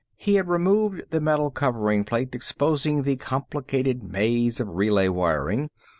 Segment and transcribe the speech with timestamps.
[0.17, 5.69] He had removed the metal covering plate, exposing the complicated maze of relay wiring.